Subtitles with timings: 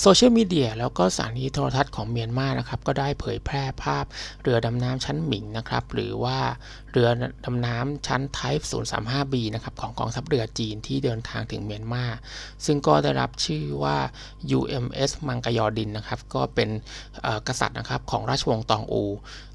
[0.00, 4.04] โซเชียลมีเดียแล้วก็สถานีโทรทัศน์ของเมียนมานะครับก็ได้เผยแพร่ภาพ
[4.42, 6.38] เรือดำน้ำชั้นหมิงนะครับหรือว่า
[6.92, 7.08] เรือ
[7.44, 12.04] ดำน้ำชั้น Type 035B นะครับของกองทัพเรือจีนที่เดินทางถึงเมียนมา
[12.64, 13.96] ซึ่งก็ได้รับชื่อว่า
[14.58, 16.68] UMS มังกยอดินนะครับก็เป็น
[17.48, 19.04] กษัตริย์นะครับของราชวงศ์ตองอู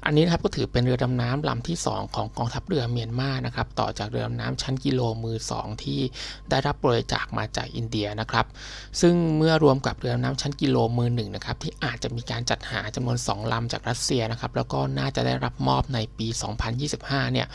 [0.04, 6.00] อันนี้นะครับก็ถือเป็นเรือดำน้ำลำที่ 2 ของกองทัพเรือเมียนมานะครับต่อจากเรือดำน้ำชั้นกิโลมือ 2 ที่
[6.50, 8.46] ได้รับบริจาคมาจากอินเดียนะครับ
[9.00, 16.26] ซึ่งเมื่อรวมกับเรือดำน้ำชั้นกิโลมือหนึ่งนะครับที่อาจจะมีการจัดหาจำนวน 2ลำจากรัสเซียนะครับแล้วก็น่าจะได้รับมอบในปี
[16.80, 17.46] 2025 เนี่ย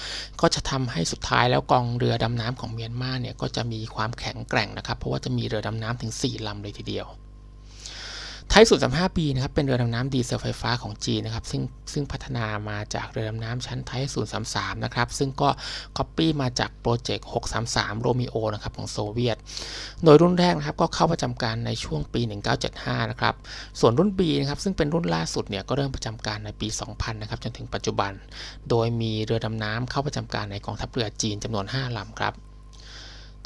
[0.41, 7.07] ก็จะทำให้สุดท้ายแล้วกองเรือดำน้ำของเมียนมาเนี่ยก็จะมีความแข็งแกร่งนะครับเพราะว่าจะมีเรือดำน้ำถึง 4ลำเลยทีเดียว
[8.57, 11.61] ไทยสุด35ปีนะครับเป็นเรือดำน้ำดีเซลไฟฟ้าของจีนนะครับซึ่ง
[11.93, 14.03] ซึ่งพัฒนามาจากเรือดำน้ำชั้นไทย
[14.43, 15.49] 033นะครับซึ่งก็
[15.97, 17.27] ก๊อปปี้มาจาก Project
[17.63, 19.37] 633 Romeo นะครับของโซเวียต
[20.03, 22.21] โดยรุ่นแรกนะครับก็เข้าประจำการในช่วงปี
[22.65, 23.35] 1975นะครับ
[23.79, 28.11] ส่วนรุ่น B นะครับซึ่งเป็นรุ่นล่าสุดเนี่ยก็เริ่มประจำการในปี 2000นะครับจนถึงปัจจุบัน
[28.69, 32.35] โดยมีเรือดำน้ำเข้าประจำการในกองทัพเรือจีนจำนวน 5ลำครับ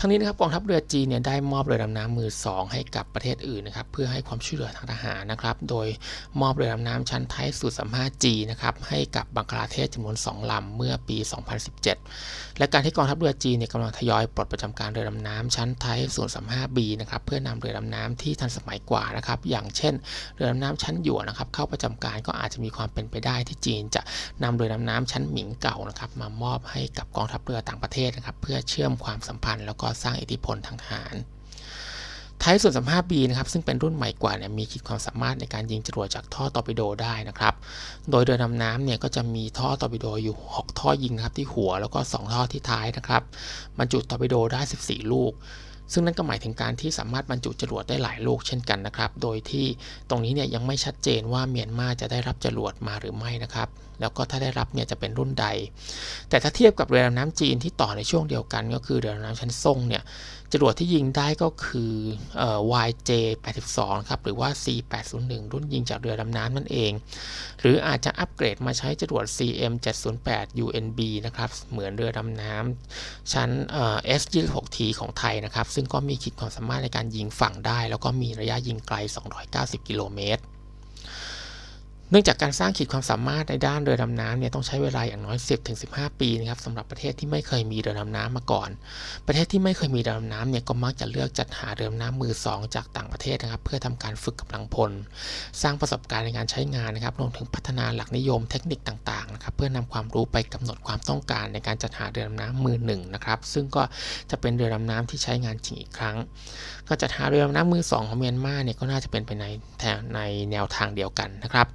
[0.03, 5.87] ทั้งนี้นะครับกองทัพเรือจีนเนี่ยได้มอบเรือดำน้ำมือ 2 ให้กับประเทศอื่นนะครับเพื่อให้ความช่วยเหลือทางทหารนะครับ โดย
[6.41, 11.17] มอบเรือดำน้ำชั้นไทยสูตรสัมภาจีนะครับให้กับบังคลาเทศจำนวน 2 ลำเมื่อปี
[11.87, 19.93] 2017 และการที่กองทัพเรือจีนเนี่ยกำลังทยอยปลดประจำการเรือดำน้ำชั้นไทยสูตรสัมภาบีนะครับเพื่อนำเรือดำน้ำที่ทันสมัยกว่านะครับอย่างเช่น
[20.35, 24.01] เรือดำน้ำชั้นหยวนนะครับเข้าประจำการก็อาจจะมีความเป็นไปได้ที่จีนจะ
[24.43, 31.15] นำเรือดำน้ำชั้นหมิงเก่านะครับมามอบให้กับกองทัพเรือต่างประเทศนะครับเพื่อเชื่อมความสัมพันธ์แล้วก็สร้างอิทธิพลทางทหาร
[32.41, 37.53] Type ศูนย์สามห้า B นะครับ ซึ่งเป็นรุ่นใหม่กว่าเนี่ยมีขีดความสามารถในการยิงจรวดจากท่อตอร์ปิโดได้นะครับ
[38.09, 43.23] โดยเรือดำน้ำเนี่ยก็จะมีท่อตอร์ปิโดอยู่ 6 ท่อยิงนะครับที่หัวแล้วก็ 2 ท่อที่ท้ายนะครับ
[43.77, 45.31] บรรจุตอร์ปิโดได้ 14 ลูก
[45.93, 49.65] ซึ่งนั่นก็หมายถึงการที่สามารถบรรจุจรวดได้หลายลูกเช่นกันนะครับ โดยที่
[50.09, 53.69] ตรงนี้เนี่ยยังไม่ชัดเจนว่าเมียนมาจะได้รับจรวดมาหรือไม่นะครับ
[54.01, 55.47] แล้วก็ถ้าได้รับเนี่ยจะเป็นรุ่นใด
[56.29, 60.03] แต่ถ้าเทียบกับเรือดำน้ำจีนที่ต่อในช่วงเดียวกัน ก็คือเรือดำน้ำชั้นซ่งเนี่ย
[60.53, 61.93] จรวดที่ยิงได้ก็คือ
[62.41, 62.43] อ
[62.87, 63.79] YJ82
[64.09, 66.91] ครับหรือว่า C801 รุ่นยิงจากเรือดำน้ำนั่นเอง
[67.61, 73.49] หรืออาจจะอัปเกรดมาใช้จรวด CM708 UNB นะครับเหมือนเรือดำน้ำชั้น
[74.19, 78.95] S26T ของไทยนะครับ ซึ่งก็มีขีดความสามารถในการยิงฝั่งได้ แล้วก็มีระยะยิงไกล
[79.43, 80.43] 290 กิโลเมตร
[82.11, 85.37] เนื่องจากการสร้างขีดความสามารถในด้านเรือดำน้ำเนี่ยต้องใช้เวลาอย่างน้อย
[85.79, 88.69] 10-15 ปีนะครับสำหรับประเทศที่ไม่เคยมีเรือดำน้ำมาก่อน
[89.27, 94.91] ประเทศที่ไม่เคยมีเรือดำน้ำเนี่ยก็มักจะเลือกจัดหาเรือดำน้ำมือ2จากต่างประเทศนะครับ เพื่อทำการฝึกกำลังพล
[95.61, 103.83] สร้างประสบการณ์ในการใช้งานนะครับรวมถึงพัฒนาหลักนิยมเทคนิคต่างๆนะครับเพื่อนำความรู้ไปกำหนดความต้องการในการจัดหาเรือดำน้ำมือหนึ่งนะครับซึ่งก็
[104.31, 106.17] จะเป็นเรือดำน้ำที่ใช้งานจริงอีกครั้ง
[106.87, 109.45] ก็จัดหาเรือดำน้ำมือ2ของเมียนมาเนี่ยก็น่าจะเป็นไปใน
[110.15, 110.19] ใน
[110.51, 111.67] แนวทางเดียวกันนะครับ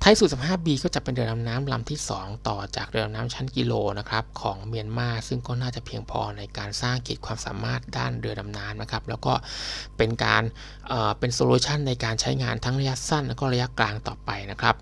[0.00, 9.32] ไทยสูตร15 b ก็จะเป็นเรือดำน้ำลำที่ 2 ต่อจากเรือดำน้ำชั้นกิโลนะครับของเมียนมาซึ่งก็น่าจะเพียงพอในการสร้างขีดความสามารถด้านเรือดำน้ำนะครับแล้วก็
[9.96, 10.42] เป็นการ
[10.88, 14.76] เเป็น solution ในการใช้งานทั้งระยะสั้น และก็ระยะกลางต่อไปนะครับ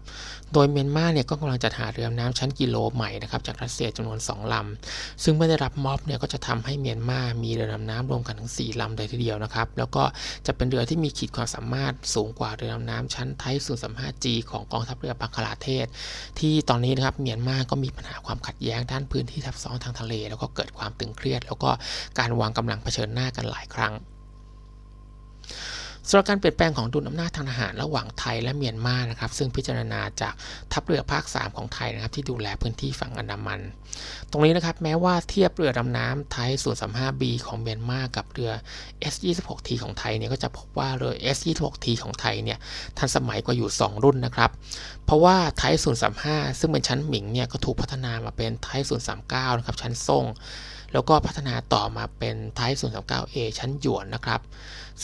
[0.55, 10.05] โดยเมียนมาเนี่ยก็กำลังจัดหาเรือดำน้ำชั้นกิโลใหม่นะครับจากรัสเซียจำนวน 2ลำซึ่งเมื่อได้รับมอบเนี่ยก็จะทำให้เมียนมามีเรือดำน้ำรวมกันถึง 4ลำเลยทีเดียวนะครับแล้วก็
[10.47, 15.87] จะเป็นเรือที่มีขีดความสามารถสูงกว่าเรือดำน้ำชั้นไทย0 3 5 G ของกองทัพเรือบังคลาเทศ
[16.39, 21.71] ที่ตอนนี้นะครับเมียนมาก็มีปัญหาความขัดแย้งด้านพื้นที่ทับซ้อนทางทะเล แล้วก็เกิดความตึงเครียด แล้วก็
[22.19, 23.93] การวางกำลังเผชิญหน้ากันหลายครั้ง
[26.09, 30.35] สำหรับการเปลี่ยนแปลงของดุลอำนาจทางทหารระหว่างไทยและเมียนมานะครับ ซึ่งพิจารณาจาก
[30.73, 33.61] ทัพเรือภาค 3 ของไทยนะครับ ที่ดูแลพื้นที่ฝั่งอันดามัน
[34.31, 38.53] ตรงนี้นะครับแม้ว่าเทียบเรือดำน้ำไทยส่วน 35B ของเมียนมากับเรือ
[39.13, 42.59] S26T ของไทยเนี่ยก็จะพบว่าเรือ S26T ของไทยเนี่ย
[42.99, 44.51] ทันสมัยกว่าอยู่ 2 รุ่นนะครับ
[45.05, 45.97] เพราะว่าไทยส่วน
[46.29, 50.25] 35 ซึ่งเป็นชั้นหมิงเนี่ยก็ถูกพัฒนามาเป็นไทยส่วน39 นะครับชั้นซ่ง
[50.93, 54.41] แล้วก็พัฒนาต่อมาเป็นไทป์ 039A ชั้นหยวนนะครับ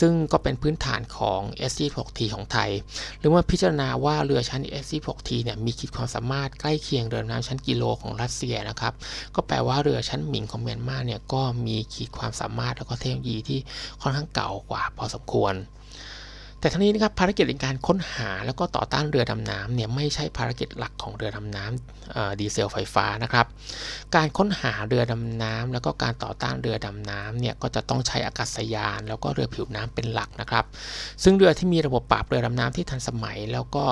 [0.01, 1.41] ซึ่งก็เป็นพื้นฐานของ
[1.71, 2.71] SC6T ของไทย
[3.19, 8.93] หรือว่าพิจารณาว่าเรือชั้น SC6T เนี่ยมีขีดความสามารถใกล้เคียงเรือน้ำชั้นกิโลของรัสเซียนะครับ
[9.35, 13.59] ก็แปลว่าเรือชั้นหมิงของเมียนมาเนี่ยก็มีขีดความสามารถแล้วก็เทคโนโลยีที่
[14.01, 15.55] ค่อนข้างเก่ากว่าพอสมควร
[16.61, 23.47] แต่ทั้งนี้นะครับภารกิจในการค้นหาแล้วก็ต่อต้านเรือดำน้ำเนี่ยไม่ใช่ภารกิจหลักของเรือดำน้ำดีเซลไฟฟ้านะครับ
[24.15, 30.65] การค้นหาเรือดำน้ำแล้วก็การต่อต้านเรือดำน้ำเนี่ยก็จะต้องใช้อากาศยาน แล้วก็เรือผิวน้ำเป็นหลักนะครับ
[31.23, 33.85] ซึ่งเรือที่มีระบบปราบเรือดำน้ำที่ทันสมัยแล้วก็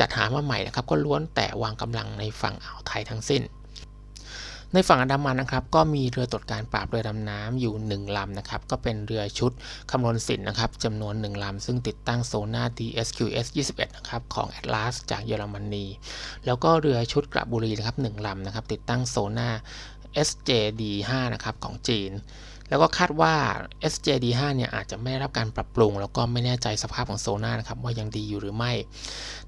[0.00, 3.42] จัดหามาใหม่นะครับ ก็ล้วนแต่วางกำลังในฝั่งอ่าวไทยทั้งสิ้น
[4.74, 9.52] ในฝั่งอันดามันนะครับก็มีเรือตรวจการปราบเรือดำน้ำอยู่ 1ลำนะครับก็เป็นเรือชุด
[9.90, 15.86] คำนวณสินนะครับจำนวน 1ลำซึ่งติดตั้งโซน่า DSQS 21นะครับของ Atlas จากเยอรมนี
[16.46, 19.48] แล้วก็เรือชุดกระบุรีนะครับ1ลำนะครับติดตั้งโซน่า
[20.28, 22.10] SJD 5นะครับของจีน
[22.70, 23.34] แล้วก็คาดว่า
[23.92, 28.72] SJD 5 เนี่ยอาจจะไม่ได้รับการปรับปรุง แล้วก็ไม่แน่ใจสภาพของโซน่านะครับว่ายังดีอยู่หรือไม่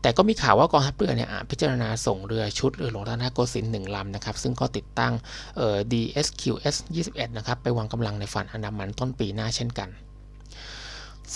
[0.02, 5.12] แต่ก็มีข่าวว่ากองทัพเรือเนี่ยอาจพิจารณาส่งเรือชุดเรือหลวงรัตนโกสินทร์หนึ่งลำนะครับซึ่งก็ติดตั้ง
[5.56, 6.76] เอ่อ DSQS
[7.08, 9.90] 21นะครับไปวางกำลังในฝั่งอันดามันต้นปีหน้าเช่นกัน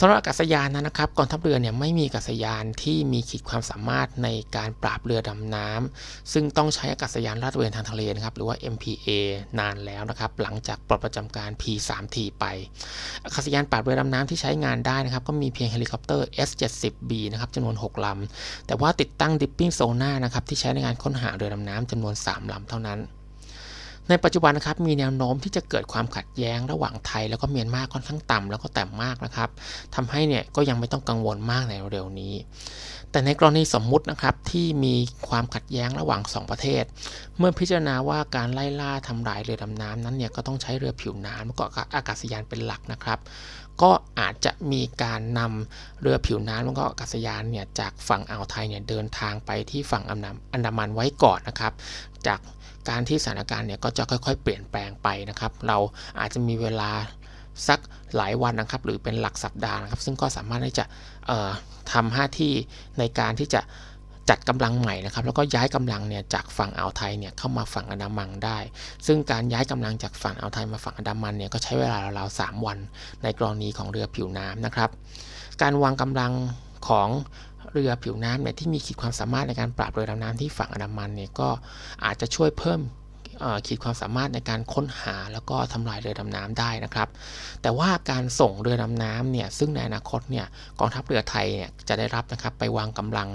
[0.01, 9.09] สำหรับอากาศยานนะครับกองทัพเรือเนี่ยไม่มีอากาศยานที่มีขีดความสามารถในการปราบเรือดำน้ำซึ่งต้องใช้อากาศยานลาดตระเวนทางทะเลนะครับหรือว่า MPA
[9.59, 12.45] นานแล้วนะครับหลังจากปลดประจำการ P3T ไป
[13.25, 23.01] อากาศยานปราบเรือดำน้ำที่ใช้งานได้นะครับก็มีเพียงเฮลิคอปเตอร์ S70B นะครับจำนวน 6ลำแต่ว่าติดตั้ง Dipping Sonar นะครับที่ใช้ในการค้นหาเรือดำน้ำจำนวน 3ลำเท่านั้น
[24.09, 29.49] ในปัจจุบันนะครับมีแนวโน้มที่จะเกิดความขัดแย้งระหว่างไทย แล้วก็เมียนมาค่อนข้างต่ำแล้วก็แต่มากนะครับ
[29.95, 32.35] ทำให้เนี่ยก็ยังไม่ต้องกังวลมากในเร็วนี้
[33.11, 34.95] แต่ในกรณีสมมุตินะครับที่มี
[35.29, 36.85] ความขัดแย้งระหว่าง 2 ประเทศ
[37.39, 41.65] เมื่อพิจารณาว่าการไล่ล่าทำลายเรือดำน้ำนั้นเนี่ยก็ต้องใช้เรือผิวน้ำแล้วก็
[41.97, 43.19] อากาศยานเป็นหลักนะครับ
[43.83, 51.73] ก็อาจจะมีการนำเรือผิวน้ำแล้วก็อากาศยานเนี่ยจากฝั่งอ่าวไทยเนี่ยเดินทางไปที่ฝั่งอันดามันไว้ก่อนนะครับ
[52.27, 52.41] จาก
[52.89, 55.79] การที่สถานการณ์เนี่ยก็จะค่อยๆ เปลี่ยนแปลงไปนะครับ เรา
[56.21, 56.91] อาจจะมีเวลา
[57.69, 57.81] สัก
[58.17, 60.85] หลายวันนะครับ หรือเป็นหลักสัปดาห์นะครับ ซึ่งก็สามารถที่จะ
[61.93, 62.53] ทำหน้าที่
[62.99, 63.61] ในการที่จะ
[64.31, 68.59] จัดกำลังใหม่นะครับ แล้วก็ย้ายกำลังเนี่ยจากฝั่งอ่าวไทยเนี่ยเข้ามาฝั่งอันดามันได้
[69.07, 72.79] ซึ่งการย้ายกำลังจากฝั่งอ่าวไทยมาฝั่งอันดามันเนี่ยก็ใช้เวลาราวๆ3วัน
[73.23, 74.91] ในกรณีของเรือผิวน้ำนะครับ
[75.63, 76.33] การวางกำลัง
[76.89, 77.09] ของ
[77.77, 81.49] เรือผิวน้ำเนี่ยที่มีขีดความสามารถในการปราบเรือดำน้ำที่ฝั่งอันดามันเนี่ยก็
[82.05, 82.81] อาจจะช่วยเพิ่ม
[83.67, 87.09] ขีดความสามารถในการค้นหาแล้วก็ทำลายเรือดำน้ำได้นะครับ
[87.63, 90.47] แต่ว่าการส่งเรือดำน้ำเนี่ยซึ่งในอนาคตเนี่ย
[90.79, 93.29] กองทัพเรือไทยเนี่ยจะได้รับนะครับไปวางกำลัง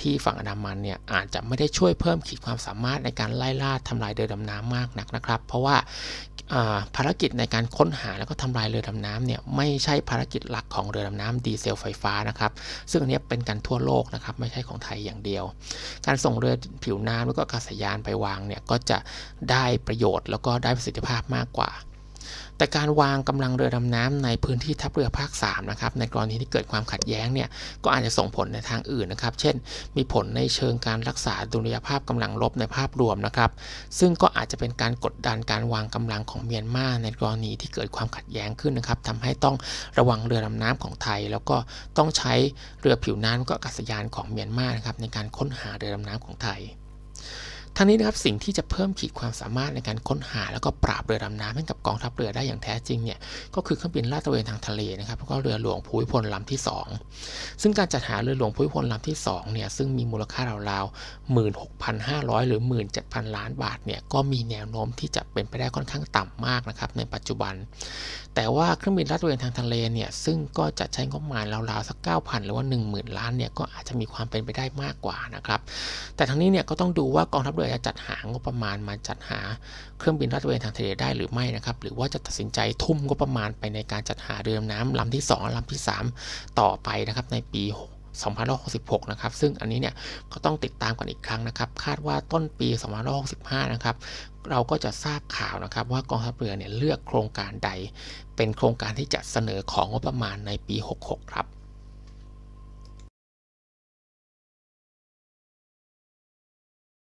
[0.00, 5.76] ที่ฝั่งอันดามันเนี่ยอาจจะไม่ได้ช่วยเพิ่มขีดความสามารถในการไล่ล่าทำลายเรือดำน้ำมากนักนะครับ เพราะว่า
[6.96, 12.52] ภารกิจในการค้นหาแล้วก็ทำลายเรือดำน้ำเนี่ยไม่ใช่ภารกิจหลักของเรือดำน้ำดีเซลไฟฟ้านะครับ
[12.90, 15.44] ซึ่งอันนี้เป็นการทั่วโลกนะครับไม่ใช่ของไทยอย่างเดียว
[16.06, 16.54] การส่งเรือ
[16.84, 18.98] ผิวน้ำแล้วก็อากาศยานไปวางเนี่ยก็จะ
[19.50, 21.70] ได้ประโยชน์แล้วก็ได้ประสิทธิภาพมากกว่า
[22.58, 27.48] แต่การวางกำลังเรือดำน้ำในพื้นที่ทัพเรือภาค3นะครับในกรณีที่เกิดความขัดแย้งเนี่ย
[27.84, 29.54] ก็อาจจะส่งผลในทางอื่นนะครับ เช่น
[29.96, 33.50] มีผลในเชิงการรักษาดุลยภาพกำลังลบในภาพรวมนะครับ
[33.98, 39.56] ซึ่งก็อาจจะเป็นการกดดันการวางกำลังของเมียนมาในกรณีที่เกิดความขัดแย้งขึ้นนะครับทำให้ต้อง
[39.98, 41.56] ระวังเรือดำน้ำของไทย แล้วก็
[41.98, 42.34] ต้องใช้
[42.80, 46.60] เรือผิวน้ำก็อากาศยานของเมียนมานะครับในการค้นหาเรือดำน้ำของไทย
[47.76, 53.18] ทั้งนี้นะครับสิ่งที่จะเพิ่มขีดความสามารถในการค้นหา แล้วก็ปราบเรือดำน้ำให้กับกองทัพเรือได้อย่างแท้จริงเนี่ย
[53.54, 56.60] ก็คือเครื่องบินลาดตระเวนทางทะเลนะครับแล้วก็เรือหลวงภูมิพลลำที่
[57.10, 61.36] 2 ซึ่งการจัดหาเรือหลวงภูมิพลลำที่2เนี่ยซึ่งมีมูลค่าราวๆ
[61.66, 62.60] 16,500 หรือ
[62.98, 67.54] 17,000 ล้านบาทเนี่ยก็มีแนวโน้มที่จะเป็นไปได้ค่อนข้างต่ำมากนะครับในปัจจุบัน
[68.34, 75.60] แต่ว่าเครื่องบินลาดตระเวนทางทะเลเนี่ยซึ่งก็จะใช้งบประมาณราวๆสัก 9,000 หรือว่า 10,000 ล้านเนี่ยก็อาจจะมีความเป็นไปได้มากกว่านะครับ
[76.16, 79.40] แต่ทั้งนี้เนี่ยก็ต้องดูว่ากองทัพเรือจะจัดหางบประมาณมาจัดหา
[79.98, 85.82] เครื่องบินลาดตระเวนทางทะเลได้หรือไม่นะครับ หรือว่าจะตัดสินใจทุ่มงบประมาณไปในการจัดหาเรือดำน้ำลำที่ 2ลำที่
[86.18, 87.64] 3 ต่อไปนะครับในปี
[88.36, 89.94] 2566 นะครับ ซึ่งอันนี้เนี่ย
[90.32, 92.68] ก็ต้องติดตามกันอีกครั้งนะครับ คาดว่าต้นปี
[93.20, 93.96] 2565 นะครับ
[94.50, 97.70] เราก็จะทราบข่าวนะครับ ว่ากองทัพเรือเนี่ยเลือกโครงการใด
[98.36, 101.46] เป็นโครงการที่จะเสนอของงบประมาณในปี 66 ครับ